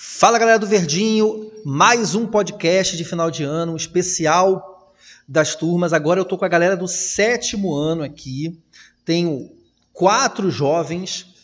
Fala 0.00 0.38
galera 0.38 0.60
do 0.60 0.66
Verdinho, 0.66 1.50
mais 1.64 2.14
um 2.14 2.24
podcast 2.24 2.96
de 2.96 3.04
final 3.04 3.32
de 3.32 3.42
ano, 3.42 3.72
um 3.72 3.76
especial 3.76 4.94
das 5.26 5.56
turmas. 5.56 5.92
Agora 5.92 6.20
eu 6.20 6.24
tô 6.24 6.38
com 6.38 6.44
a 6.44 6.48
galera 6.48 6.76
do 6.76 6.86
sétimo 6.86 7.74
ano 7.74 8.04
aqui. 8.04 8.56
Tenho 9.04 9.50
quatro 9.92 10.52
jovens 10.52 11.34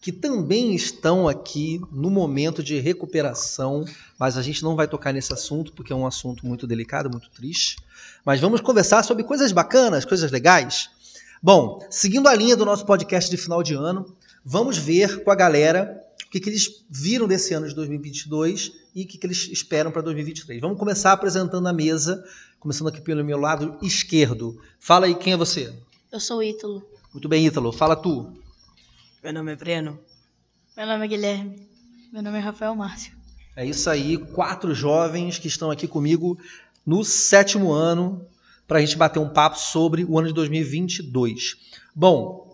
que 0.00 0.10
também 0.10 0.74
estão 0.74 1.28
aqui 1.28 1.82
no 1.92 2.08
momento 2.08 2.62
de 2.62 2.80
recuperação, 2.80 3.84
mas 4.18 4.38
a 4.38 4.42
gente 4.42 4.62
não 4.62 4.74
vai 4.74 4.88
tocar 4.88 5.12
nesse 5.12 5.34
assunto 5.34 5.74
porque 5.74 5.92
é 5.92 5.96
um 5.96 6.06
assunto 6.06 6.46
muito 6.46 6.66
delicado, 6.66 7.10
muito 7.10 7.28
triste. 7.28 7.76
Mas 8.24 8.40
vamos 8.40 8.62
conversar 8.62 9.02
sobre 9.02 9.22
coisas 9.22 9.52
bacanas, 9.52 10.06
coisas 10.06 10.30
legais. 10.30 10.88
Bom, 11.42 11.86
seguindo 11.90 12.26
a 12.26 12.34
linha 12.34 12.56
do 12.56 12.64
nosso 12.64 12.86
podcast 12.86 13.30
de 13.30 13.36
final 13.36 13.62
de 13.62 13.74
ano, 13.74 14.16
vamos 14.42 14.78
ver 14.78 15.22
com 15.22 15.30
a 15.30 15.34
galera 15.34 16.07
o 16.28 16.30
que, 16.30 16.40
que 16.40 16.50
eles 16.50 16.84
viram 16.90 17.26
desse 17.26 17.54
ano 17.54 17.66
de 17.66 17.74
2022 17.74 18.72
e 18.94 19.04
o 19.04 19.06
que, 19.06 19.16
que 19.16 19.26
eles 19.26 19.48
esperam 19.50 19.90
para 19.90 20.02
2023. 20.02 20.60
Vamos 20.60 20.78
começar 20.78 21.12
apresentando 21.12 21.66
a 21.66 21.72
mesa, 21.72 22.22
começando 22.60 22.88
aqui 22.88 23.00
pelo 23.00 23.24
meu 23.24 23.38
lado 23.38 23.78
esquerdo. 23.80 24.60
Fala 24.78 25.06
aí, 25.06 25.14
quem 25.14 25.32
é 25.32 25.36
você? 25.38 25.74
Eu 26.12 26.20
sou 26.20 26.38
o 26.38 26.42
Ítalo. 26.42 26.86
Muito 27.14 27.30
bem, 27.30 27.46
Ítalo. 27.46 27.72
Fala 27.72 27.96
tu. 27.96 28.30
Meu 29.24 29.32
nome 29.32 29.52
é 29.52 29.56
Breno. 29.56 29.98
Meu 30.76 30.86
nome 30.86 31.06
é 31.06 31.08
Guilherme. 31.08 31.66
Meu 32.12 32.22
nome 32.22 32.36
é 32.36 32.40
Rafael 32.42 32.76
Márcio. 32.76 33.16
É 33.56 33.64
isso 33.64 33.88
aí, 33.88 34.18
quatro 34.18 34.74
jovens 34.74 35.38
que 35.38 35.48
estão 35.48 35.70
aqui 35.70 35.88
comigo 35.88 36.38
no 36.84 37.02
sétimo 37.04 37.72
ano 37.72 38.26
para 38.66 38.78
a 38.78 38.80
gente 38.82 38.98
bater 38.98 39.18
um 39.18 39.30
papo 39.30 39.58
sobre 39.58 40.04
o 40.04 40.18
ano 40.18 40.28
de 40.28 40.34
2022. 40.34 41.56
Bom, 41.94 42.47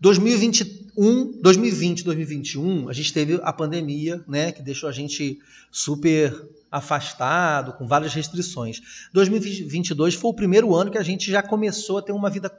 2021, 0.00 1.40
2020, 1.42 2.04
2021, 2.04 2.88
a 2.88 2.92
gente 2.92 3.12
teve 3.12 3.38
a 3.42 3.52
pandemia, 3.52 4.24
né, 4.26 4.50
que 4.50 4.62
deixou 4.62 4.88
a 4.88 4.92
gente 4.92 5.38
super 5.70 6.48
afastado, 6.70 7.74
com 7.74 7.86
várias 7.86 8.14
restrições. 8.14 8.80
2022 9.12 10.14
foi 10.14 10.30
o 10.30 10.34
primeiro 10.34 10.74
ano 10.74 10.90
que 10.90 10.96
a 10.96 11.02
gente 11.02 11.30
já 11.30 11.42
começou 11.42 11.98
a 11.98 12.02
ter 12.02 12.12
uma 12.12 12.30
vida 12.30 12.50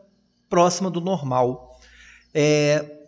próxima 0.47 0.91
do 0.91 1.01
normal. 1.01 1.79
É... 2.33 2.99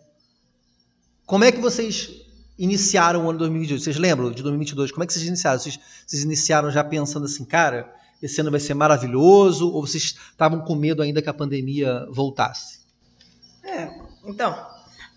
Como 1.26 1.44
é 1.44 1.52
que 1.52 1.60
vocês 1.60 2.10
iniciaram 2.58 3.26
o 3.26 3.30
ano 3.30 3.38
2022? 3.38 3.84
Vocês 3.84 3.96
lembram 3.96 4.32
de 4.32 4.42
2022? 4.42 4.90
Como 4.90 5.04
é 5.04 5.06
que 5.06 5.12
vocês 5.12 5.26
iniciaram? 5.26 5.58
Vocês, 5.60 5.78
vocês 6.06 6.22
iniciaram 6.24 6.70
já 6.70 6.82
pensando 6.82 7.26
assim, 7.26 7.44
cara, 7.44 7.94
esse 8.20 8.40
ano 8.40 8.50
vai 8.50 8.60
ser 8.60 8.74
maravilhoso? 8.74 9.70
Ou 9.70 9.86
vocês 9.86 10.16
estavam 10.30 10.60
com 10.60 10.74
medo 10.74 11.02
ainda 11.02 11.22
que 11.22 11.28
a 11.28 11.34
pandemia 11.34 12.06
voltasse? 12.10 12.80
É, 13.62 13.88
então, 14.26 14.56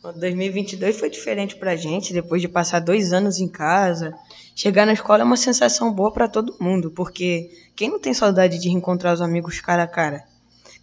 2022 0.03 0.99
foi 0.99 1.09
diferente 1.09 1.55
pra 1.55 1.75
gente, 1.75 2.13
depois 2.13 2.41
de 2.41 2.47
passar 2.47 2.79
dois 2.79 3.13
anos 3.13 3.39
em 3.39 3.47
casa. 3.47 4.13
Chegar 4.55 4.85
na 4.85 4.93
escola 4.93 5.21
é 5.21 5.25
uma 5.25 5.37
sensação 5.37 5.91
boa 5.91 6.11
para 6.11 6.27
todo 6.27 6.55
mundo, 6.59 6.91
porque 6.91 7.49
quem 7.75 7.89
não 7.89 7.99
tem 7.99 8.13
saudade 8.13 8.57
de 8.59 8.69
reencontrar 8.69 9.13
os 9.13 9.21
amigos 9.21 9.59
cara 9.59 9.83
a 9.83 9.87
cara? 9.87 10.23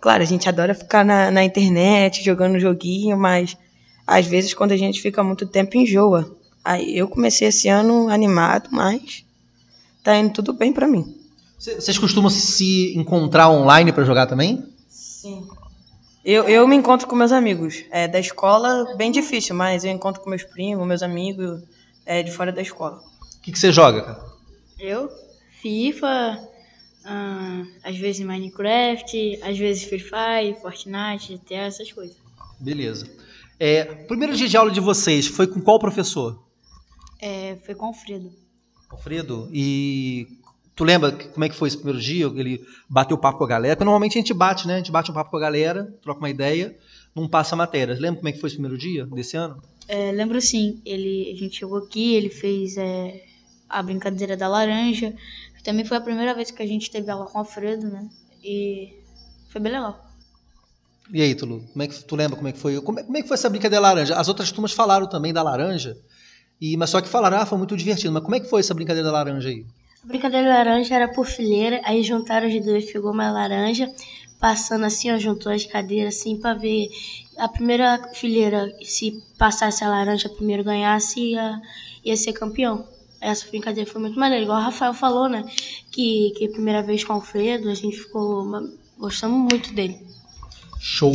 Claro, 0.00 0.22
a 0.22 0.26
gente 0.26 0.48
adora 0.48 0.74
ficar 0.74 1.04
na, 1.04 1.30
na 1.30 1.44
internet 1.44 2.22
jogando 2.22 2.58
joguinho, 2.58 3.16
mas 3.16 3.56
às 4.06 4.26
vezes 4.26 4.52
quando 4.52 4.72
a 4.72 4.76
gente 4.76 5.00
fica 5.00 5.22
muito 5.22 5.46
tempo 5.46 5.76
enjoa. 5.76 6.30
Aí 6.62 6.96
eu 6.96 7.08
comecei 7.08 7.48
esse 7.48 7.68
ano 7.68 8.08
animado, 8.08 8.68
mas 8.70 9.24
tá 10.02 10.16
indo 10.16 10.32
tudo 10.32 10.52
bem 10.52 10.72
para 10.72 10.86
mim. 10.86 11.16
Vocês 11.58 11.98
costumam 11.98 12.28
se 12.28 12.94
encontrar 12.96 13.48
online 13.48 13.92
para 13.92 14.04
jogar 14.04 14.26
também? 14.26 14.62
Sim. 14.88 15.46
Eu, 16.24 16.48
eu 16.48 16.66
me 16.66 16.74
encontro 16.74 17.06
com 17.06 17.14
meus 17.14 17.32
amigos. 17.32 17.84
É, 17.90 18.08
da 18.08 18.18
escola, 18.18 18.96
bem 18.96 19.12
difícil, 19.12 19.54
mas 19.54 19.84
eu 19.84 19.90
encontro 19.90 20.22
com 20.22 20.30
meus 20.30 20.42
primos, 20.42 20.86
meus 20.86 21.02
amigos 21.02 21.62
é, 22.06 22.22
de 22.22 22.32
fora 22.32 22.50
da 22.50 22.62
escola. 22.62 23.02
O 23.36 23.42
que, 23.42 23.52
que 23.52 23.58
você 23.58 23.70
joga, 23.70 24.02
cara? 24.02 24.24
Eu? 24.78 25.10
FIFA, 25.60 26.40
hum, 27.06 27.66
às 27.82 27.98
vezes 27.98 28.24
Minecraft, 28.24 29.40
às 29.42 29.58
vezes 29.58 29.84
Free 29.84 29.98
Fire, 29.98 30.60
Fortnite, 30.62 31.36
GTA, 31.36 31.66
essas 31.66 31.92
coisas. 31.92 32.16
Beleza. 32.58 33.06
É, 33.60 33.84
primeiro 33.84 34.34
dia 34.34 34.48
de 34.48 34.56
aula 34.56 34.70
de 34.70 34.80
vocês 34.80 35.26
foi 35.26 35.46
com 35.46 35.60
qual 35.60 35.78
professor? 35.78 36.42
É, 37.20 37.56
foi 37.64 37.74
com 37.74 37.84
o 37.84 37.88
Alfredo. 37.88 38.32
Alfredo? 38.90 39.48
E 39.52 40.38
Tu 40.76 40.82
lembra 40.82 41.12
como 41.12 41.44
é 41.44 41.48
que 41.48 41.54
foi 41.54 41.68
esse 41.68 41.76
primeiro 41.76 42.00
dia? 42.00 42.26
Ele 42.26 42.64
bateu 42.88 43.16
papo 43.16 43.38
com 43.38 43.44
a 43.44 43.48
galera? 43.48 43.76
Porque 43.76 43.84
normalmente 43.84 44.18
a 44.18 44.20
gente 44.20 44.34
bate, 44.34 44.66
né? 44.66 44.74
A 44.74 44.78
gente 44.78 44.90
bate 44.90 45.10
um 45.10 45.14
papo 45.14 45.30
com 45.30 45.36
a 45.36 45.40
galera, 45.40 45.94
troca 46.02 46.18
uma 46.18 46.30
ideia, 46.30 46.76
não 47.14 47.28
passa 47.28 47.54
matéria. 47.54 47.94
Lembra 47.94 48.16
como 48.16 48.28
é 48.28 48.32
que 48.32 48.40
foi 48.40 48.48
esse 48.48 48.56
primeiro 48.56 48.76
dia 48.76 49.06
desse 49.06 49.36
ano? 49.36 49.62
É, 49.86 50.10
lembro 50.10 50.40
sim. 50.40 50.80
Ele, 50.84 51.32
a 51.32 51.38
gente 51.38 51.56
chegou 51.58 51.78
aqui, 51.78 52.14
ele 52.14 52.28
fez 52.28 52.76
é, 52.76 53.22
a 53.68 53.82
brincadeira 53.82 54.36
da 54.36 54.48
laranja. 54.48 55.14
Também 55.62 55.84
foi 55.84 55.96
a 55.96 56.00
primeira 56.00 56.34
vez 56.34 56.50
que 56.50 56.62
a 56.62 56.66
gente 56.66 56.90
teve 56.90 57.10
aula 57.10 57.26
com 57.26 57.38
o 57.38 57.40
Alfredo, 57.40 57.88
né? 57.88 58.08
E 58.42 58.92
foi 59.48 59.60
bem 59.60 59.72
legal. 59.72 60.04
E 61.10 61.22
aí, 61.22 61.34
Tulu, 61.34 61.62
como 61.72 61.82
é 61.82 61.86
que 61.86 62.04
tu 62.04 62.16
lembra 62.16 62.36
como 62.36 62.48
é 62.48 62.52
que 62.52 62.58
foi? 62.58 62.80
Como 62.80 62.98
é, 62.98 63.02
como 63.02 63.16
é 63.16 63.22
que 63.22 63.28
foi 63.28 63.36
essa 63.36 63.48
brincadeira 63.48 63.80
da 63.80 63.88
laranja? 63.88 64.16
As 64.16 64.28
outras 64.28 64.50
turmas 64.50 64.72
falaram 64.72 65.06
também 65.06 65.32
da 65.32 65.42
laranja, 65.42 65.96
e 66.60 66.76
mas 66.76 66.90
só 66.90 67.00
que 67.00 67.08
falaram, 67.08 67.38
ah, 67.38 67.46
foi 67.46 67.58
muito 67.58 67.76
divertido. 67.76 68.12
Mas 68.12 68.22
como 68.22 68.34
é 68.34 68.40
que 68.40 68.48
foi 68.48 68.60
essa 68.60 68.74
brincadeira 68.74 69.06
da 69.06 69.12
laranja 69.12 69.48
aí? 69.48 69.64
A 70.04 70.06
brincadeira 70.06 70.48
da 70.48 70.56
laranja 70.56 70.94
era 70.94 71.08
por 71.08 71.26
fileira, 71.26 71.80
aí 71.82 72.02
juntaram 72.02 72.46
os 72.46 72.64
dois, 72.64 72.92
pegou 72.92 73.10
uma 73.10 73.32
laranja, 73.32 73.90
passando 74.38 74.84
assim, 74.84 75.10
ó, 75.10 75.18
juntou 75.18 75.50
as 75.50 75.64
cadeiras 75.64 76.16
assim 76.16 76.38
para 76.38 76.52
ver 76.58 76.90
a 77.38 77.48
primeira 77.48 78.10
fileira, 78.12 78.70
se 78.82 79.22
passasse 79.38 79.82
a 79.82 79.88
laranja 79.88 80.28
primeiro 80.28 80.62
ganhasse, 80.62 81.32
ia, 81.32 81.58
ia 82.04 82.16
ser 82.18 82.34
campeão. 82.34 82.86
Essa 83.18 83.48
brincadeira 83.48 83.90
foi 83.90 83.98
muito 83.98 84.20
maneira, 84.20 84.44
igual 84.44 84.60
o 84.60 84.64
Rafael 84.64 84.92
falou, 84.92 85.26
né? 85.26 85.42
Que, 85.90 86.34
que 86.36 86.48
primeira 86.48 86.82
vez 86.82 87.02
com 87.02 87.14
o 87.14 87.16
Alfredo, 87.16 87.70
a 87.70 87.74
gente 87.74 87.96
ficou. 87.96 88.44
Gostamos 88.98 89.38
muito 89.50 89.72
dele. 89.72 90.06
Show. 90.78 91.14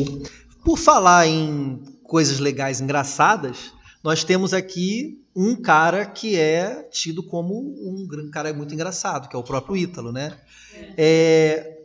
Por 0.65 0.79
falar 0.79 1.27
em 1.27 1.79
coisas 2.01 2.39
legais, 2.39 2.81
engraçadas, 2.81 3.71
nós 4.03 4.23
temos 4.23 4.53
aqui 4.53 5.21
um 5.35 5.55
cara 5.55 6.05
que 6.05 6.37
é 6.37 6.83
tido 6.91 7.21
como 7.21 7.55
um 7.55 8.29
cara 8.31 8.53
muito 8.53 8.73
engraçado, 8.73 9.29
que 9.29 9.35
é 9.35 9.39
o 9.39 9.43
próprio 9.43 9.77
Ítalo, 9.77 10.11
né? 10.11 10.37
É, 10.97 11.79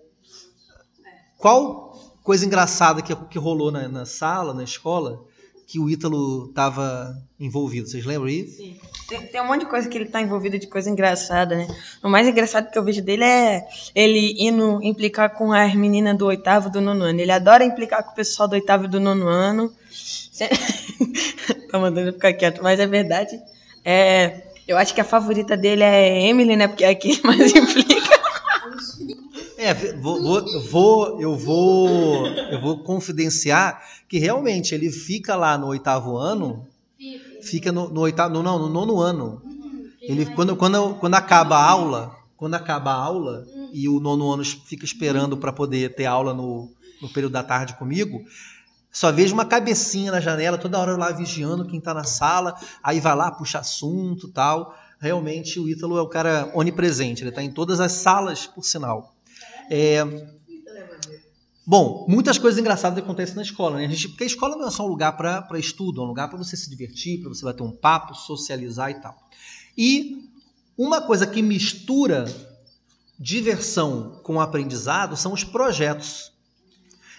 qual 1.39 2.17
coisa 2.23 2.47
engraçada 2.47 3.03
que, 3.03 3.15
que 3.15 3.39
rolou 3.39 3.71
na, 3.71 3.89
na 3.89 4.07
sala, 4.07 4.55
na 4.55 4.65
escola, 4.65 5.25
que 5.67 5.79
o 5.79 5.91
Ítalo 5.91 6.47
estava 6.49 7.17
envolvido? 7.39 7.89
Vocês 7.89 8.05
lembram 8.05 8.29
aí? 8.29 8.47
Sim. 8.49 8.81
Tem, 9.09 9.27
tem, 9.27 9.41
um 9.43 9.47
monte 9.47 9.61
de 9.61 9.67
coisa 9.67 9.89
que 9.89 9.99
ele 9.99 10.07
está 10.07 10.23
envolvido 10.23 10.59
de 10.59 10.67
coisa 10.67 10.89
engraçada, 10.89 11.55
né? 11.55 11.69
O 12.03 12.09
mais 12.09 12.27
engraçado 12.27 12.71
que 12.71 12.79
eu 12.79 12.85
vejo 12.85 13.03
dele 13.03 13.25
é 13.25 13.63
ele 13.95 14.35
indo 14.39 14.83
implicar 14.83 15.35
com 15.35 15.53
as 15.53 15.75
meninas 15.75 16.17
do 16.17 16.27
oitavo 16.27 16.71
do 16.71 16.81
nono 16.81 17.05
ano. 17.05 17.21
Ele 17.21 17.31
adora 17.31 17.65
implicar 17.65 18.03
com 18.03 18.13
o 18.13 18.15
pessoal 18.15 18.49
do 18.49 18.55
oitavo 18.55 18.87
e 18.87 18.89
do 18.89 18.99
nono 18.99 19.29
ano. 19.29 19.71
tá 21.71 21.79
mandando 21.79 22.13
ficar 22.13 22.33
quieto, 22.33 22.63
mas 22.63 22.79
é 22.81 22.87
verdade. 22.87 23.39
É, 23.85 24.43
eu 24.67 24.77
acho 24.77 24.95
que 24.95 25.01
a 25.01 25.05
favorita 25.05 25.57
dele 25.57 25.83
é 25.83 26.27
Emily, 26.29 26.57
né? 26.57 26.69
Porque 26.69 26.85
é 26.85 26.91
a 26.91 26.95
que 26.95 27.21
mais 27.25 27.53
implica. 27.55 28.15
É, 29.57 29.73
vou, 29.95 30.23
vou, 30.23 30.63
vou, 30.63 31.21
eu 31.21 31.37
vou, 31.37 32.27
eu 32.27 32.61
vou 32.61 32.79
confidenciar 32.83 33.83
que 34.09 34.19
realmente 34.19 34.75
ele 34.75 34.91
fica 34.91 35.37
lá 35.37 35.57
no 35.57 35.69
oitavo 35.69 36.17
ano, 36.17 36.67
fica 37.41 37.73
no, 37.73 37.89
no 37.89 38.01
oitavo, 38.01 38.43
não, 38.43 38.59
no 38.59 38.69
nono 38.69 39.01
ano. 39.01 39.43
Ele 40.07 40.27
quando, 40.27 40.55
quando, 40.57 40.95
quando 40.97 41.15
acaba 41.15 41.57
a 41.57 41.71
aula, 41.71 42.15
quando 42.37 42.55
acaba 42.55 42.91
a 42.91 42.97
aula 42.97 43.47
e 43.73 43.89
o 43.89 44.01
nono 44.01 44.31
ano 44.31 44.45
fica 44.45 44.85
esperando 44.85 45.37
para 45.37 45.53
poder 45.53 45.95
ter 45.95 46.05
aula 46.05 46.35
no, 46.35 46.71
no 47.01 47.09
período 47.09 47.33
da 47.33 47.43
tarde 47.43 47.75
comigo, 47.75 48.23
só 48.95 49.11
vejo 49.11 49.35
uma 49.35 49.45
cabecinha 49.45 50.13
na 50.13 50.21
janela, 50.21 50.57
toda 50.57 50.79
hora 50.79 50.97
lá 50.97 51.11
vigiando 51.11 51.67
quem 51.67 51.81
está 51.81 51.93
na 51.93 52.05
sala, 52.05 52.55
aí 52.81 53.01
vai 53.01 53.17
lá, 53.17 53.29
puxa 53.29 53.59
assunto 53.59 54.29
tal. 54.29 54.73
Realmente 55.01 55.59
o 55.59 55.69
Ítalo 55.69 55.99
é 55.99 56.01
o 56.01 56.09
cara 56.09 56.53
onipresente, 56.55 57.25
ele 57.25 57.31
está 57.31 57.43
em 57.43 57.51
todas 57.51 57.81
as 57.81 57.91
salas, 57.91 58.47
por 58.47 58.65
sinal. 58.65 59.13
É... 59.69 60.05
Bom, 61.67 62.07
muitas 62.09 62.39
coisas 62.39 62.61
engraçadas 62.61 62.97
acontecem 62.97 63.35
na 63.35 63.43
escola, 63.43 63.79
né? 63.79 63.87
A 63.87 63.89
gente, 63.89 64.11
porque 64.11 64.23
a 64.23 64.29
escola 64.29 64.55
não 64.55 64.69
é 64.69 64.71
só 64.71 64.85
um 64.85 64.89
lugar 64.89 65.17
para 65.17 65.59
estudo, 65.59 66.01
é 66.01 66.05
um 66.05 66.09
lugar 66.09 66.29
para 66.29 66.39
você 66.39 66.57
se 66.57 66.71
divertir, 66.71 67.21
para 67.21 67.31
você 67.31 67.45
bater 67.45 67.65
um 67.65 67.73
papo, 67.73 68.15
socializar 68.15 68.93
e 68.93 68.95
tal. 68.95 69.19
E 69.77 70.31
uma 70.79 71.01
coisa 71.01 71.27
que 71.27 71.43
mistura 71.43 72.27
diversão 73.19 74.21
com 74.23 74.41
aprendizado 74.41 75.17
são 75.17 75.33
os 75.33 75.43
projetos. 75.43 76.33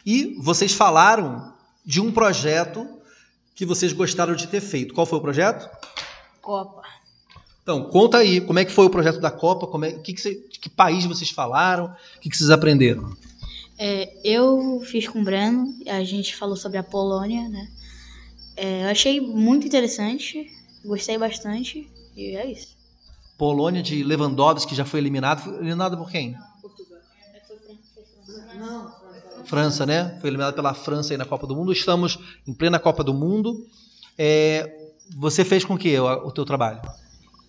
E 0.05 0.35
vocês 0.39 0.71
falaram 0.71 1.54
de 1.85 2.01
um 2.01 2.11
projeto 2.11 2.87
que 3.53 3.65
vocês 3.65 3.93
gostaram 3.93 4.35
de 4.35 4.47
ter 4.47 4.61
feito. 4.61 4.93
Qual 4.93 5.05
foi 5.05 5.19
o 5.19 5.21
projeto? 5.21 5.69
Copa. 6.41 6.83
Então, 7.61 7.83
conta 7.85 8.17
aí, 8.17 8.41
como 8.41 8.59
é 8.59 8.65
que 8.65 8.71
foi 8.71 8.85
o 8.85 8.89
projeto 8.89 9.19
da 9.19 9.31
Copa, 9.31 9.65
como 9.65 9.85
é, 9.85 9.93
que, 9.93 10.13
que, 10.13 10.21
você, 10.21 10.35
que 10.35 10.69
país 10.69 11.03
vocês 11.05 11.31
falaram, 11.31 11.85
o 12.17 12.19
que, 12.19 12.29
que 12.29 12.37
vocês 12.37 12.51
aprenderam? 12.51 13.15
É, 13.77 14.13
eu 14.23 14.81
fiz 14.85 15.07
com 15.07 15.19
o 15.19 15.23
Breno, 15.23 15.73
a 15.87 16.03
gente 16.03 16.35
falou 16.35 16.55
sobre 16.55 16.77
a 16.77 16.83
Polônia, 16.83 17.49
né? 17.49 17.67
É, 18.55 18.83
eu 18.83 18.89
achei 18.89 19.19
muito 19.19 19.65
interessante, 19.65 20.47
gostei 20.85 21.17
bastante, 21.17 21.89
e 22.15 22.35
é 22.35 22.51
isso. 22.51 22.75
Polônia 23.37 23.81
de 23.81 24.03
Lewandowski, 24.03 24.69
que 24.69 24.75
já 24.75 24.85
foi 24.85 24.99
eliminado. 24.99 25.41
Foi 25.41 25.55
eliminado 25.55 25.97
por 25.97 26.09
quem? 26.09 26.37
França, 28.55 29.04
né? 29.85 30.17
Foi 30.19 30.29
eliminado 30.29 30.53
pela 30.53 30.73
França 30.73 31.13
aí 31.13 31.17
na 31.17 31.25
Copa 31.25 31.45
do 31.45 31.55
Mundo. 31.55 31.71
Estamos 31.71 32.19
em 32.47 32.53
plena 32.53 32.79
Copa 32.79 33.03
do 33.03 33.13
Mundo. 33.13 33.65
É, 34.17 34.89
você 35.17 35.43
fez 35.45 35.63
com 35.63 35.77
que 35.77 35.97
o, 35.99 36.05
o 36.27 36.31
teu 36.31 36.45
trabalho? 36.45 36.81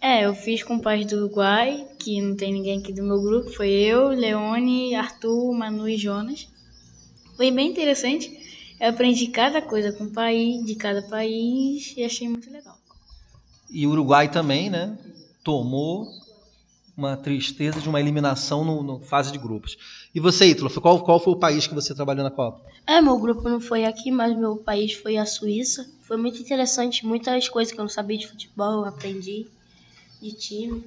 É, 0.00 0.24
eu 0.24 0.34
fiz 0.34 0.62
com 0.62 0.76
o 0.76 0.82
país 0.82 1.06
do 1.06 1.16
Uruguai, 1.16 1.86
que 1.98 2.20
não 2.20 2.36
tem 2.36 2.52
ninguém 2.52 2.78
aqui 2.78 2.92
do 2.92 3.02
meu 3.02 3.20
grupo. 3.20 3.50
Foi 3.50 3.68
eu, 3.68 4.08
Leone, 4.08 4.94
Arthur, 4.94 5.52
Manu 5.52 5.88
e 5.88 5.96
Jonas. 5.96 6.48
Foi 7.36 7.50
bem 7.50 7.70
interessante. 7.70 8.30
Eu 8.80 8.90
aprendi 8.90 9.28
cada 9.28 9.62
coisa 9.62 9.92
com 9.92 10.04
o 10.04 10.10
país, 10.10 10.64
de 10.64 10.74
cada 10.74 11.02
país, 11.02 11.94
e 11.96 12.04
achei 12.04 12.28
muito 12.28 12.50
legal. 12.50 12.76
E 13.70 13.86
o 13.86 13.90
Uruguai 13.90 14.30
também, 14.30 14.70
né? 14.70 14.96
Tomou 15.42 16.08
uma 16.96 17.16
tristeza 17.16 17.80
de 17.80 17.88
uma 17.88 18.00
eliminação 18.00 18.64
no, 18.64 18.82
no 18.82 19.00
fase 19.00 19.30
de 19.30 19.38
grupos. 19.38 19.76
E 20.14 20.18
você, 20.18 20.46
Ítalo, 20.46 20.70
qual, 20.80 21.02
qual 21.02 21.20
foi 21.20 21.34
o 21.34 21.38
país 21.38 21.66
que 21.66 21.74
você 21.74 21.94
trabalhou 21.94 22.24
na 22.24 22.30
Copa? 22.30 22.62
É, 22.86 23.00
meu 23.02 23.18
grupo 23.18 23.48
não 23.48 23.60
foi 23.60 23.84
aqui, 23.84 24.10
mas 24.10 24.36
meu 24.36 24.56
país 24.56 24.94
foi 24.94 25.18
a 25.18 25.26
Suíça. 25.26 25.86
Foi 26.02 26.16
muito 26.16 26.40
interessante, 26.40 27.04
muitas 27.04 27.48
coisas 27.48 27.72
que 27.72 27.78
eu 27.78 27.82
não 27.82 27.90
sabia 27.90 28.16
de 28.16 28.26
futebol, 28.26 28.82
eu 28.82 28.84
aprendi 28.86 29.46
de 30.22 30.32
time. 30.32 30.84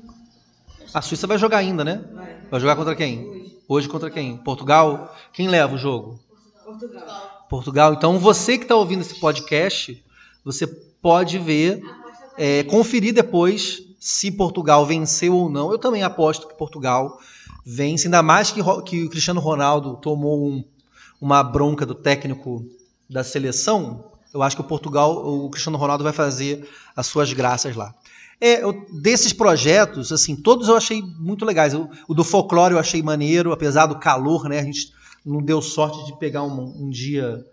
A 0.93 1.01
Suíça 1.01 1.27
vai 1.27 1.37
jogar 1.37 1.57
ainda, 1.57 1.83
né? 1.83 2.03
Vai 2.49 2.59
jogar 2.59 2.75
contra 2.75 2.95
quem? 2.95 3.59
Hoje 3.67 3.87
contra 3.87 4.09
quem? 4.09 4.37
Portugal? 4.37 5.15
Quem 5.31 5.47
leva 5.47 5.75
o 5.75 5.77
jogo? 5.77 6.19
Portugal. 6.65 7.45
Portugal. 7.47 7.93
Então 7.93 8.17
você 8.17 8.57
que 8.57 8.63
está 8.63 8.75
ouvindo 8.75 9.01
esse 9.01 9.19
podcast, 9.19 10.03
você 10.43 10.65
pode 10.65 11.37
ver, 11.37 11.81
é, 12.35 12.63
conferir 12.63 13.13
depois 13.13 13.88
se 13.99 14.31
Portugal 14.31 14.85
venceu 14.85 15.35
ou 15.35 15.49
não. 15.49 15.71
Eu 15.71 15.77
também 15.77 16.03
aposto 16.03 16.47
que 16.47 16.57
Portugal 16.57 17.19
vence, 17.65 18.07
ainda 18.07 18.23
mais 18.23 18.51
que, 18.51 18.61
que 18.85 19.03
o 19.03 19.09
Cristiano 19.09 19.39
Ronaldo 19.39 19.97
tomou 19.97 20.47
um, 20.47 20.63
uma 21.19 21.43
bronca 21.43 21.85
do 21.85 21.93
técnico 21.93 22.65
da 23.09 23.23
seleção. 23.23 24.05
Eu 24.33 24.41
acho 24.41 24.55
que 24.55 24.61
o 24.61 24.65
Portugal, 24.65 25.25
o 25.27 25.49
Cristiano 25.49 25.77
Ronaldo 25.77 26.03
vai 26.03 26.13
fazer 26.13 26.67
as 26.95 27.07
suas 27.07 27.33
graças 27.33 27.75
lá. 27.75 27.93
É, 28.41 28.63
eu, 28.63 28.85
desses 29.01 29.33
projetos, 29.33 30.13
assim, 30.13 30.35
todos 30.35 30.69
eu 30.69 30.77
achei 30.77 31.01
muito 31.01 31.43
legais. 31.43 31.73
O, 31.73 31.89
o, 32.07 32.13
do 32.13 32.23
folclore 32.23 32.73
eu 32.73 32.79
achei 32.79 33.03
maneiro, 33.03 33.51
apesar 33.51 33.85
do 33.85 33.99
calor, 33.99 34.47
né? 34.47 34.59
A 34.59 34.63
gente 34.63 34.93
não 35.25 35.41
deu 35.41 35.61
sorte 35.61 36.05
de 36.05 36.17
pegar 36.17 36.43
um, 36.43 36.85
um 36.85 36.89
dia 36.89 37.43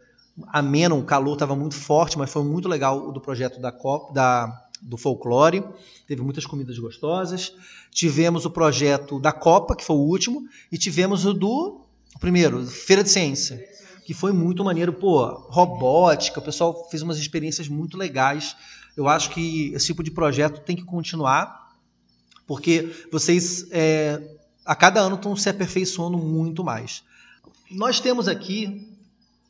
ameno, 0.49 0.99
o 0.99 1.04
calor 1.04 1.32
estava 1.32 1.56
muito 1.56 1.75
forte, 1.75 2.16
mas 2.16 2.31
foi 2.31 2.44
muito 2.44 2.69
legal 2.69 3.08
o 3.08 3.12
do 3.12 3.20
projeto 3.20 3.60
da 3.60 3.72
COP, 3.72 4.12
da, 4.14 4.46
do 4.82 4.96
folclore. 4.96 5.64
Teve 6.06 6.23
muitas 6.23 6.46
comidas 6.46 6.78
gostosas. 6.78 7.52
Tivemos 7.90 8.44
o 8.44 8.50
projeto 8.50 9.19
da 9.19 9.32
Copa, 9.32 9.76
que 9.76 9.84
foi 9.84 9.96
o 9.96 10.00
último, 10.00 10.46
e 10.70 10.78
tivemos 10.78 11.25
o 11.25 11.32
do 11.32 11.81
o 12.14 12.19
primeiro, 12.19 12.67
Feira 12.67 13.02
de 13.02 13.11
Ciência, 13.11 13.62
que 14.06 14.14
foi 14.14 14.32
muito 14.32 14.64
maneiro, 14.64 14.90
pô, 14.90 15.26
robótica, 15.50 16.40
o 16.40 16.43
pessoal 16.43 16.88
fez 16.88 17.02
umas 17.02 17.19
experiências 17.19 17.69
muito 17.69 17.99
legais 17.99 18.56
eu 18.96 19.06
acho 19.06 19.31
que 19.31 19.73
esse 19.75 19.87
tipo 19.87 20.02
de 20.02 20.11
projeto 20.11 20.62
tem 20.62 20.75
que 20.75 20.84
continuar, 20.84 21.76
porque 22.46 23.06
vocês 23.12 23.67
é, 23.70 24.37
a 24.64 24.75
cada 24.75 25.00
ano 25.00 25.17
estão 25.17 25.37
se 25.37 25.49
aperfeiçoando 25.50 26.17
muito 26.17 26.64
mais. 26.64 27.05
Nós 27.70 28.00
temos 28.00 28.26
aqui 28.26 28.95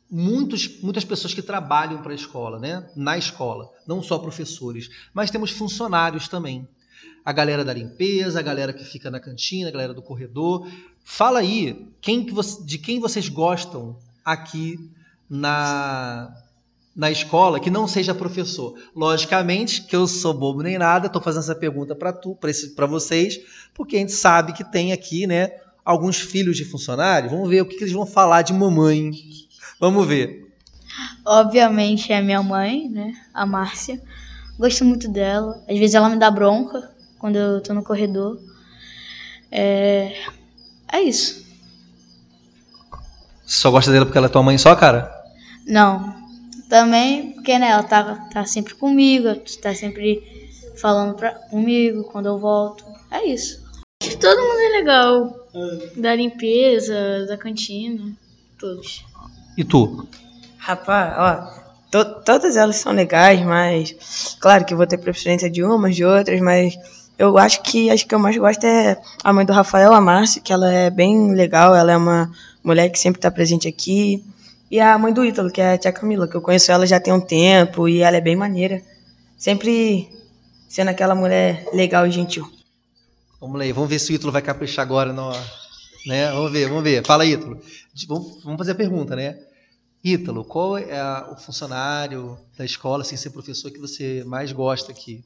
muitos, 0.09 0.81
muitas 0.81 1.03
pessoas 1.03 1.33
que 1.33 1.41
trabalham 1.41 2.01
para 2.01 2.11
a 2.11 2.15
escola, 2.15 2.59
né? 2.59 2.89
na 2.95 3.17
escola, 3.17 3.69
não 3.85 4.01
só 4.01 4.17
professores, 4.17 4.89
mas 5.13 5.29
temos 5.29 5.51
funcionários 5.51 6.27
também. 6.27 6.67
A 7.23 7.33
galera 7.33 7.63
da 7.63 7.73
limpeza, 7.73 8.39
a 8.39 8.43
galera 8.43 8.71
que 8.71 8.85
fica 8.85 9.11
na 9.11 9.19
cantina, 9.19 9.67
a 9.67 9.71
galera 9.71 9.93
do 9.93 10.01
corredor. 10.01 10.67
Fala 11.03 11.39
aí 11.39 11.89
quem 11.99 12.23
que 12.23 12.31
você, 12.31 12.63
de 12.63 12.77
quem 12.77 12.99
vocês 12.99 13.27
gostam 13.27 13.97
aqui 14.23 14.79
na, 15.29 16.33
na 16.95 17.11
escola 17.11 17.59
que 17.59 17.69
não 17.69 17.85
seja 17.85 18.15
professor? 18.15 18.79
Logicamente 18.95 19.83
que 19.83 19.95
eu 19.95 20.07
sou 20.07 20.33
bobo 20.33 20.63
nem 20.63 20.77
nada, 20.77 21.07
estou 21.07 21.21
fazendo 21.21 21.43
essa 21.43 21.55
pergunta 21.55 21.93
para 21.93 22.13
tu, 22.13 22.37
para 22.75 22.85
vocês, 22.85 23.41
porque 23.73 23.97
a 23.97 23.99
gente 23.99 24.13
sabe 24.13 24.53
que 24.53 24.63
tem 24.63 24.93
aqui, 24.93 25.27
né, 25.27 25.51
alguns 25.83 26.17
filhos 26.17 26.55
de 26.55 26.63
funcionário. 26.63 27.29
Vamos 27.29 27.49
ver 27.49 27.61
o 27.61 27.65
que, 27.65 27.75
que 27.75 27.83
eles 27.83 27.93
vão 27.93 28.05
falar 28.05 28.41
de 28.41 28.53
mamãe. 28.53 29.11
Vamos 29.79 30.07
ver. 30.07 30.47
Obviamente 31.25 32.11
é 32.11 32.21
minha 32.21 32.41
mãe, 32.41 32.89
né, 32.89 33.13
a 33.33 33.45
Márcia. 33.45 34.01
Gosto 34.57 34.83
muito 34.83 35.07
dela. 35.07 35.63
Às 35.69 35.77
vezes 35.77 35.93
ela 35.93 36.09
me 36.09 36.17
dá 36.17 36.31
bronca 36.31 36.91
quando 37.19 37.35
eu 37.35 37.61
tô 37.61 37.73
no 37.73 37.83
corredor. 37.83 38.39
É, 39.51 40.13
é 40.91 41.01
isso. 41.01 41.45
Só 43.45 43.69
gosta 43.69 43.91
dela 43.91 44.05
porque 44.05 44.17
ela 44.17 44.27
é 44.27 44.29
tua 44.29 44.43
mãe 44.43 44.57
só, 44.57 44.75
cara? 44.75 45.13
Não, 45.65 46.15
também 46.69 47.33
porque 47.33 47.57
né, 47.59 47.69
ela 47.69 47.83
tá, 47.83 48.15
tá 48.31 48.45
sempre 48.45 48.73
comigo, 48.75 49.35
tá 49.61 49.73
sempre 49.73 50.21
falando 50.81 51.15
pra, 51.15 51.31
comigo 51.49 52.03
quando 52.05 52.25
eu 52.25 52.37
volto. 52.37 52.83
É 53.11 53.25
isso. 53.25 53.65
Todo 54.19 54.41
mundo 54.41 54.59
é 54.59 54.69
legal. 54.69 55.47
Da 55.95 56.15
limpeza, 56.15 57.25
da 57.27 57.37
cantina, 57.37 58.11
todos. 58.59 59.05
E 59.57 59.63
tu? 59.63 60.07
Rapaz, 60.59 61.13
ó, 61.17 61.57
to 61.89 62.21
todas 62.23 62.55
elas 62.55 62.75
são 62.75 62.93
legais, 62.93 63.43
mas 63.43 64.37
claro 64.39 64.63
que 64.63 64.75
vou 64.75 64.85
ter 64.85 64.99
preferência 64.99 65.49
de 65.49 65.63
umas, 65.63 65.95
de 65.95 66.05
outras, 66.05 66.39
mas 66.39 66.77
eu 67.17 67.37
acho 67.39 67.63
que 67.63 67.89
acho 67.89 68.05
que 68.05 68.13
eu 68.13 68.19
mais 68.19 68.37
gosto 68.37 68.63
é 68.65 69.01
a 69.23 69.33
mãe 69.33 69.45
do 69.45 69.53
Rafael, 69.53 69.93
a 69.93 69.99
Márcia, 69.99 70.41
que 70.41 70.53
ela 70.53 70.71
é 70.71 70.91
bem 70.91 71.33
legal, 71.33 71.75
ela 71.75 71.91
é 71.91 71.97
uma 71.97 72.31
mulher 72.63 72.89
que 72.89 72.99
sempre 72.99 73.17
está 73.17 73.31
presente 73.31 73.67
aqui. 73.67 74.23
E 74.69 74.79
a 74.79 74.97
mãe 74.97 75.13
do 75.13 75.25
Ítalo, 75.25 75.49
que 75.49 75.61
é 75.61 75.73
a 75.73 75.77
tia 75.77 75.91
Camila, 75.91 76.27
que 76.27 76.35
eu 76.35 76.41
conheço 76.41 76.71
ela 76.71 76.85
já 76.85 76.99
tem 76.99 77.13
um 77.13 77.21
tempo 77.21 77.87
e 77.87 78.01
ela 78.01 78.17
é 78.17 78.21
bem 78.21 78.35
maneira. 78.35 78.83
Sempre 79.37 80.09
sendo 80.67 80.89
aquela 80.89 81.15
mulher 81.15 81.65
legal 81.73 82.05
e 82.05 82.11
gentil. 82.11 82.47
Vamos 83.39 83.59
lá, 83.59 83.73
vamos 83.73 83.89
ver 83.89 83.99
se 83.99 84.11
o 84.11 84.15
Ítalo 84.15 84.31
vai 84.31 84.41
caprichar 84.41 84.83
agora. 84.85 85.13
No, 85.13 85.31
né? 86.05 86.31
Vamos 86.31 86.51
ver, 86.51 86.67
vamos 86.67 86.83
ver. 86.83 87.05
Fala, 87.05 87.25
Ítalo. 87.25 87.59
Vamos 88.43 88.57
fazer 88.57 88.73
a 88.73 88.75
pergunta, 88.75 89.15
né? 89.15 89.37
Ítalo, 90.13 90.45
qual 90.45 90.77
é 90.77 91.01
o 91.29 91.35
funcionário 91.35 92.37
da 92.57 92.63
escola, 92.63 93.03
sem 93.03 93.17
ser 93.17 93.31
professor, 93.31 93.69
que 93.69 93.79
você 93.79 94.23
mais 94.25 94.53
gosta 94.53 94.89
aqui? 94.89 95.21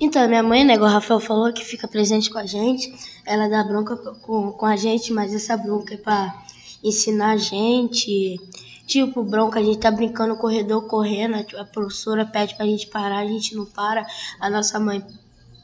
Então, 0.00 0.26
minha 0.26 0.42
mãe, 0.42 0.64
né, 0.64 0.74
igual 0.74 0.90
o 0.90 0.94
Rafael 0.94 1.20
falou, 1.20 1.52
que 1.52 1.62
fica 1.62 1.86
presente 1.86 2.30
com 2.30 2.38
a 2.38 2.46
gente. 2.46 2.90
Ela 3.26 3.48
dá 3.48 3.62
bronca 3.62 3.96
com, 3.96 4.52
com 4.52 4.64
a 4.64 4.76
gente, 4.76 5.12
mas 5.12 5.34
essa 5.34 5.56
bronca 5.58 5.92
é 5.92 5.98
pra 5.98 6.42
ensinar 6.82 7.32
a 7.32 7.36
gente. 7.36 8.40
Tipo, 8.86 9.22
bronca, 9.22 9.60
a 9.60 9.62
gente 9.62 9.78
tá 9.78 9.90
brincando 9.90 10.34
no 10.34 10.40
corredor, 10.40 10.86
correndo, 10.86 11.44
a 11.58 11.64
professora 11.64 12.24
pede 12.24 12.56
pra 12.56 12.64
gente 12.64 12.86
parar, 12.86 13.18
a 13.18 13.26
gente 13.26 13.54
não 13.54 13.66
para, 13.66 14.06
a 14.40 14.48
nossa 14.48 14.80
mãe 14.80 15.04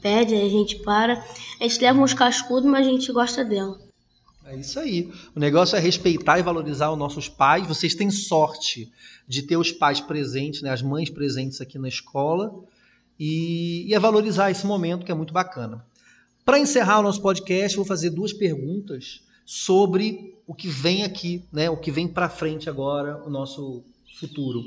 pede, 0.03 0.35
a 0.35 0.49
gente 0.49 0.75
para. 0.83 1.25
A 1.59 1.63
gente 1.63 1.81
leva 1.81 1.99
uns 1.99 2.13
cascudos, 2.13 2.69
mas 2.69 2.85
a 2.85 2.91
gente 2.91 3.11
gosta 3.11 3.43
dela. 3.43 3.84
É 4.47 4.55
isso 4.55 4.79
aí. 4.79 5.11
O 5.35 5.39
negócio 5.39 5.75
é 5.75 5.79
respeitar 5.79 6.37
e 6.37 6.43
valorizar 6.43 6.91
os 6.91 6.97
nossos 6.97 7.27
pais. 7.27 7.67
Vocês 7.67 7.95
têm 7.95 8.11
sorte 8.11 8.91
de 9.27 9.41
ter 9.41 9.57
os 9.57 9.71
pais 9.71 9.99
presentes, 9.99 10.61
né, 10.61 10.69
as 10.69 10.83
mães 10.83 11.09
presentes 11.09 11.61
aqui 11.61 11.79
na 11.79 11.87
escola. 11.87 12.63
E, 13.19 13.85
e 13.87 13.93
é 13.93 13.99
valorizar 13.99 14.51
esse 14.51 14.65
momento 14.65 15.03
que 15.03 15.11
é 15.11 15.15
muito 15.15 15.33
bacana. 15.33 15.83
Para 16.43 16.59
encerrar 16.59 16.99
o 16.99 17.03
nosso 17.03 17.21
podcast, 17.21 17.75
vou 17.75 17.85
fazer 17.85 18.11
duas 18.11 18.31
perguntas 18.31 19.21
sobre 19.43 20.35
o 20.45 20.53
que 20.53 20.67
vem 20.67 21.03
aqui, 21.03 21.43
né? 21.51 21.67
O 21.71 21.77
que 21.77 21.89
vem 21.89 22.07
para 22.07 22.29
frente 22.29 22.69
agora, 22.69 23.23
o 23.25 23.31
nosso 23.31 23.83
futuro. 24.19 24.63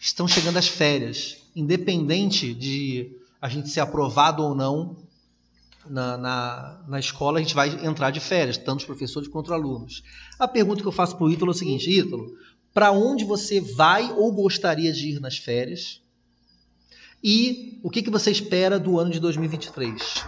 Estão 0.00 0.26
chegando 0.26 0.56
as 0.56 0.66
férias, 0.66 1.38
independente 1.54 2.52
de 2.52 3.12
a 3.40 3.48
gente 3.48 3.68
ser 3.68 3.80
aprovado 3.80 4.42
ou 4.42 4.56
não 4.56 4.96
na, 5.88 6.16
na, 6.16 6.84
na 6.88 6.98
escola, 6.98 7.38
a 7.38 7.42
gente 7.42 7.54
vai 7.54 7.84
entrar 7.84 8.10
de 8.10 8.20
férias, 8.20 8.56
tanto 8.56 8.80
os 8.80 8.84
professores 8.84 9.28
quanto 9.28 9.46
os 9.46 9.52
alunos. 9.52 10.02
A 10.38 10.46
pergunta 10.46 10.82
que 10.82 10.88
eu 10.88 10.92
faço 10.92 11.16
para 11.16 11.26
o 11.26 11.30
Ítalo 11.30 11.50
é 11.50 11.54
o 11.54 11.58
seguinte: 11.58 11.90
Ítalo, 11.90 12.26
para 12.72 12.92
onde 12.92 13.24
você 13.24 13.60
vai 13.60 14.12
ou 14.12 14.32
gostaria 14.32 14.92
de 14.92 15.10
ir 15.10 15.20
nas 15.20 15.36
férias? 15.36 16.00
E 17.22 17.78
o 17.82 17.90
que, 17.90 18.02
que 18.02 18.10
você 18.10 18.30
espera 18.30 18.78
do 18.78 18.98
ano 18.98 19.10
de 19.10 19.20
2023? 19.20 20.24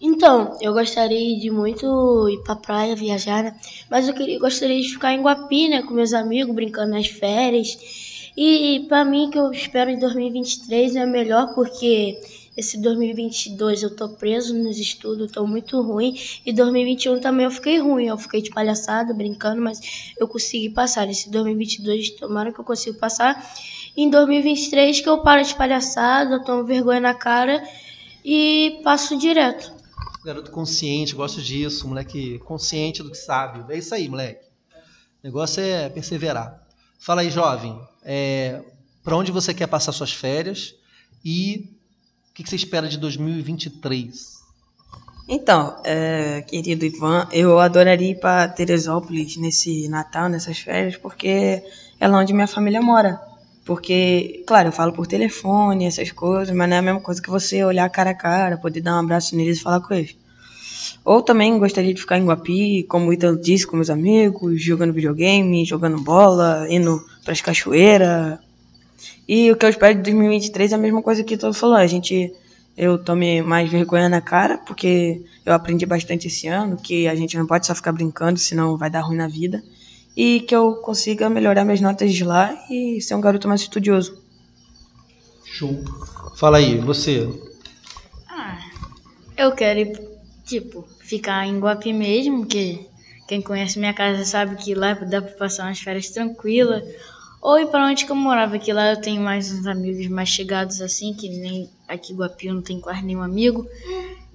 Então, 0.00 0.56
eu 0.60 0.72
gostaria 0.72 1.38
de 1.38 1.50
muito 1.50 2.28
ir 2.28 2.42
pra 2.42 2.54
praia, 2.54 2.94
viajar, 2.94 3.42
né? 3.42 3.58
Mas 3.90 4.06
eu 4.06 4.14
queria, 4.14 4.38
gostaria 4.38 4.80
de 4.80 4.88
ficar 4.88 5.12
em 5.12 5.22
Guapi, 5.22 5.68
né? 5.68 5.82
Com 5.82 5.94
meus 5.94 6.12
amigos, 6.12 6.54
brincando 6.54 6.92
nas 6.92 7.08
férias. 7.08 8.30
E 8.36 8.86
para 8.88 9.04
mim, 9.04 9.30
que 9.30 9.38
eu 9.38 9.50
espero 9.50 9.90
em 9.90 9.98
2023 9.98 10.94
é 10.94 11.06
melhor, 11.06 11.52
porque 11.54 12.20
esse 12.58 12.76
2022 12.76 13.84
eu 13.84 13.94
tô 13.94 14.08
preso 14.08 14.52
nos 14.52 14.78
estudos, 14.78 15.30
tô 15.30 15.46
muito 15.46 15.80
ruim. 15.80 16.18
E 16.44 16.52
2021 16.52 17.20
também 17.20 17.44
eu 17.44 17.52
fiquei 17.52 17.78
ruim, 17.78 18.06
eu 18.06 18.18
fiquei 18.18 18.42
de 18.42 18.50
palhaçada, 18.50 19.14
brincando, 19.14 19.62
mas 19.62 20.12
eu 20.18 20.26
consegui 20.26 20.68
passar. 20.68 21.08
Esse 21.08 21.30
2022, 21.30 22.10
tomara 22.16 22.52
que 22.52 22.58
eu 22.58 22.64
consiga 22.64 22.98
passar. 22.98 23.48
Em 23.96 24.10
2023 24.10 25.00
que 25.00 25.08
eu 25.08 25.22
paro 25.22 25.44
de 25.44 25.54
palhaçada, 25.54 26.34
eu 26.34 26.42
tomo 26.42 26.64
vergonha 26.64 26.98
na 26.98 27.14
cara 27.14 27.62
e 28.24 28.80
passo 28.82 29.16
direto. 29.16 29.72
Garoto 30.24 30.50
consciente, 30.50 31.14
gosto 31.14 31.40
disso, 31.40 31.86
moleque 31.86 32.40
consciente 32.40 33.04
do 33.04 33.10
que 33.12 33.18
sabe. 33.18 33.72
É 33.72 33.78
isso 33.78 33.94
aí, 33.94 34.08
moleque. 34.08 34.44
O 35.22 35.26
negócio 35.28 35.62
é 35.62 35.88
perseverar. 35.88 36.60
Fala 36.98 37.20
aí, 37.20 37.30
jovem. 37.30 37.80
É, 38.02 38.64
para 39.04 39.16
onde 39.16 39.30
você 39.30 39.54
quer 39.54 39.68
passar 39.68 39.92
suas 39.92 40.12
férias 40.12 40.74
e 41.24 41.77
que, 42.38 42.44
que 42.44 42.50
você 42.50 42.56
espera 42.56 42.88
de 42.88 42.96
2023? 42.98 44.38
Então, 45.28 45.76
é, 45.84 46.40
querido 46.42 46.84
Ivan, 46.86 47.26
eu 47.32 47.58
adoraria 47.58 48.12
ir 48.12 48.20
para 48.20 48.48
Teresópolis 48.48 49.36
nesse 49.36 49.88
Natal, 49.88 50.28
nessas 50.28 50.58
férias, 50.58 50.96
porque 50.96 51.62
é 51.98 52.08
lá 52.08 52.18
onde 52.18 52.32
minha 52.32 52.46
família 52.46 52.80
mora. 52.80 53.20
Porque, 53.64 54.44
claro, 54.46 54.68
eu 54.68 54.72
falo 54.72 54.92
por 54.92 55.06
telefone, 55.06 55.84
essas 55.84 56.12
coisas, 56.12 56.54
mas 56.54 56.68
não 56.68 56.76
é 56.76 56.78
a 56.78 56.82
mesma 56.82 57.00
coisa 57.00 57.20
que 57.20 57.28
você 57.28 57.64
olhar 57.64 57.90
cara 57.90 58.10
a 58.10 58.14
cara, 58.14 58.56
poder 58.56 58.80
dar 58.82 58.94
um 58.94 59.00
abraço 59.00 59.36
neles 59.36 59.58
e 59.58 59.62
falar 59.62 59.80
com 59.80 59.92
eles. 59.92 60.16
Ou 61.04 61.20
também 61.20 61.58
gostaria 61.58 61.92
de 61.92 62.00
ficar 62.00 62.18
em 62.18 62.24
Guapi, 62.24 62.84
como 62.84 63.08
o 63.08 63.12
Ítalo 63.12 63.36
disse, 63.36 63.66
com 63.66 63.76
meus 63.76 63.90
amigos, 63.90 64.62
jogando 64.62 64.94
videogame, 64.94 65.64
jogando 65.64 66.00
bola, 66.00 66.66
indo 66.70 67.04
para 67.24 67.32
as 67.32 67.40
cachoeiras. 67.40 68.38
E 69.28 69.50
o 69.50 69.56
que 69.56 69.64
eu 69.64 69.70
espero 69.70 69.96
de 69.96 70.02
2023 70.02 70.72
é 70.72 70.74
a 70.74 70.78
mesma 70.78 71.02
coisa 71.02 71.22
que 71.24 71.36
todo 71.36 71.54
falou. 71.54 71.76
A 71.76 71.86
gente, 71.86 72.32
eu 72.76 72.98
tome 72.98 73.42
mais 73.42 73.70
vergonha 73.70 74.08
na 74.08 74.20
cara, 74.20 74.58
porque 74.58 75.22
eu 75.44 75.52
aprendi 75.52 75.86
bastante 75.86 76.26
esse 76.26 76.46
ano 76.46 76.76
que 76.76 77.08
a 77.08 77.14
gente 77.14 77.36
não 77.36 77.46
pode 77.46 77.66
só 77.66 77.74
ficar 77.74 77.92
brincando, 77.92 78.38
senão 78.38 78.76
vai 78.76 78.90
dar 78.90 79.00
ruim 79.00 79.16
na 79.16 79.28
vida 79.28 79.62
e 80.18 80.40
que 80.40 80.56
eu 80.56 80.74
consiga 80.74 81.30
melhorar 81.30 81.64
minhas 81.64 81.80
notas 81.80 82.12
de 82.12 82.24
lá 82.24 82.52
e 82.68 83.00
ser 83.00 83.14
um 83.14 83.20
garoto 83.20 83.46
mais 83.46 83.60
estudioso. 83.60 84.20
Show. 85.44 85.80
Fala 86.34 86.58
aí, 86.58 86.76
você. 86.78 87.28
Ah, 88.28 88.58
eu 89.36 89.52
quero, 89.52 89.92
tipo, 90.44 90.84
ficar 90.98 91.46
em 91.46 91.60
Guapi 91.60 91.92
mesmo, 91.92 92.44
que 92.44 92.84
quem 93.28 93.40
conhece 93.40 93.78
minha 93.78 93.94
casa 93.94 94.24
sabe 94.24 94.56
que 94.56 94.74
lá 94.74 94.94
dá 94.94 95.22
pra 95.22 95.30
passar 95.32 95.66
umas 95.66 95.78
férias 95.78 96.10
tranquilas. 96.10 96.82
Ou 97.40 97.58
ir 97.58 97.68
pra 97.68 97.86
onde 97.86 98.04
que 98.04 98.12
eu 98.12 98.16
morava, 98.16 98.58
que 98.58 98.72
lá 98.72 98.92
eu 98.92 99.00
tenho 99.00 99.22
mais 99.22 99.52
uns 99.52 99.66
amigos 99.66 100.06
mais 100.08 100.28
chegados 100.28 100.80
assim, 100.80 101.14
que 101.14 101.28
nem 101.28 101.70
aqui 101.86 102.12
em 102.12 102.16
Guapi 102.16 102.46
eu 102.48 102.54
não 102.54 102.62
tenho 102.62 102.80
quase 102.80 103.02
nenhum 103.02 103.22
amigo. 103.22 103.66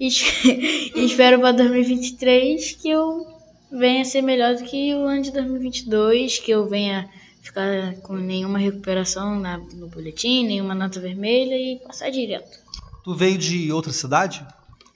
E, 0.00 0.08
e 0.08 1.04
espero 1.04 1.38
pra 1.38 1.52
2023 1.52 2.72
que 2.72 2.88
eu 2.88 3.26
venha 3.70 4.04
ser 4.04 4.22
melhor 4.22 4.54
do 4.54 4.64
que 4.64 4.94
o 4.94 5.06
ano 5.06 5.22
de 5.22 5.32
2022, 5.32 6.38
que 6.38 6.50
eu 6.50 6.66
venha 6.66 7.10
ficar 7.42 7.94
com 7.96 8.14
nenhuma 8.14 8.58
recuperação 8.58 9.38
na, 9.38 9.58
no 9.58 9.88
boletim, 9.88 10.46
nenhuma 10.46 10.74
nota 10.74 10.98
vermelha 10.98 11.54
e 11.54 11.78
passar 11.80 12.10
direto. 12.10 12.58
Tu 13.04 13.14
veio 13.14 13.36
de 13.36 13.70
outra 13.70 13.92
cidade? 13.92 14.46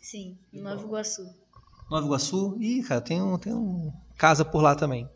Sim, 0.00 0.34
Nova 0.50 0.82
Iguaçu. 0.82 1.28
Nova 1.90 2.06
Iguaçu? 2.06 2.56
Ih, 2.58 2.82
cara, 2.82 3.02
tem 3.02 3.20
um, 3.20 3.36
tem 3.36 3.52
um 3.52 3.92
casa 4.16 4.44
por 4.44 4.62
lá 4.62 4.74
também. 4.74 5.06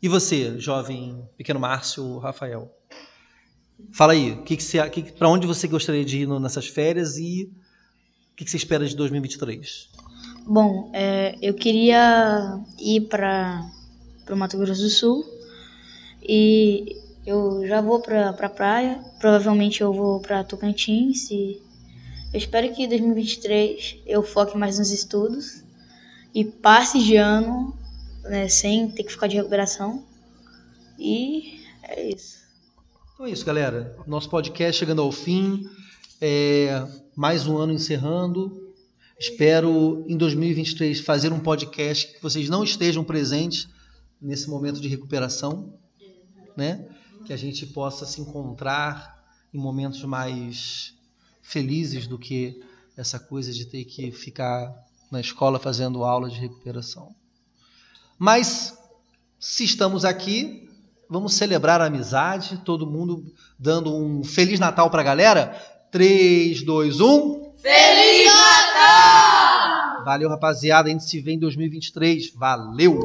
E 0.00 0.08
você, 0.08 0.60
jovem 0.60 1.28
pequeno 1.36 1.58
Márcio 1.58 2.18
Rafael? 2.18 2.72
Fala 3.92 4.12
aí, 4.12 4.38
para 5.18 5.28
onde 5.28 5.44
você 5.44 5.66
gostaria 5.66 6.04
de 6.04 6.18
ir 6.18 6.28
nessas 6.40 6.68
férias 6.68 7.16
e 7.16 7.50
o 8.32 8.36
que, 8.36 8.44
que 8.44 8.50
você 8.50 8.56
espera 8.56 8.86
de 8.86 8.94
2023? 8.94 9.90
Bom, 10.46 10.88
é, 10.94 11.36
eu 11.42 11.52
queria 11.52 12.60
ir 12.78 13.08
para 13.08 13.68
o 14.30 14.36
Mato 14.36 14.56
Grosso 14.56 14.82
do 14.82 14.88
Sul 14.88 15.24
e 16.22 16.96
eu 17.26 17.66
já 17.66 17.80
vou 17.80 18.00
para 18.00 18.30
a 18.30 18.48
praia. 18.48 19.04
Provavelmente 19.18 19.80
eu 19.80 19.92
vou 19.92 20.20
para 20.20 20.44
Tocantins 20.44 21.28
e 21.32 21.60
eu 22.32 22.38
espero 22.38 22.72
que 22.72 22.84
em 22.84 22.88
2023 22.88 23.98
eu 24.06 24.22
foque 24.22 24.56
mais 24.56 24.78
nos 24.78 24.92
estudos 24.92 25.64
e 26.32 26.44
passe 26.44 27.02
de 27.02 27.16
ano 27.16 27.76
né, 28.22 28.48
sem 28.48 28.90
ter 28.90 29.04
que 29.04 29.12
ficar 29.12 29.26
de 29.26 29.36
recuperação. 29.36 30.04
E 30.98 31.60
é 31.82 32.08
isso. 32.10 32.38
Então 33.14 33.26
é 33.26 33.30
isso, 33.30 33.44
galera. 33.44 33.96
Nosso 34.06 34.28
podcast 34.28 34.78
chegando 34.78 35.02
ao 35.02 35.10
fim. 35.10 35.68
É, 36.20 36.86
mais 37.14 37.46
um 37.46 37.56
ano 37.56 37.72
encerrando. 37.72 38.68
Espero 39.18 40.04
em 40.06 40.16
2023 40.16 41.00
fazer 41.00 41.32
um 41.32 41.40
podcast 41.40 42.14
que 42.14 42.22
vocês 42.22 42.48
não 42.48 42.62
estejam 42.62 43.02
presentes 43.02 43.68
nesse 44.20 44.48
momento 44.48 44.80
de 44.80 44.88
recuperação, 44.88 45.74
né? 46.56 46.88
Que 47.24 47.32
a 47.32 47.36
gente 47.36 47.66
possa 47.66 48.06
se 48.06 48.20
encontrar 48.20 49.18
em 49.52 49.58
momentos 49.58 50.02
mais 50.04 50.94
felizes 51.42 52.06
do 52.06 52.18
que 52.18 52.62
essa 52.96 53.18
coisa 53.18 53.52
de 53.52 53.64
ter 53.64 53.84
que 53.84 54.12
ficar 54.12 54.72
na 55.10 55.20
escola 55.20 55.58
fazendo 55.58 56.04
aula 56.04 56.28
de 56.28 56.38
recuperação. 56.38 57.14
Mas 58.18 58.76
se 59.38 59.64
estamos 59.64 60.04
aqui, 60.04 60.68
vamos 61.08 61.34
celebrar 61.34 61.80
a 61.80 61.86
amizade, 61.86 62.60
todo 62.64 62.86
mundo 62.86 63.24
dando 63.58 63.94
um 63.94 64.24
feliz 64.24 64.58
Natal 64.58 64.90
para 64.90 65.00
a 65.00 65.04
galera. 65.04 65.78
3 65.90 66.62
2 66.62 67.00
1 67.00 67.52
Feliz 67.58 68.26
Natal! 68.26 70.04
Valeu, 70.04 70.28
rapaziada. 70.28 70.88
A 70.88 70.92
gente 70.92 71.04
se 71.04 71.20
vê 71.20 71.32
em 71.32 71.38
2023. 71.38 72.32
Valeu! 72.34 72.98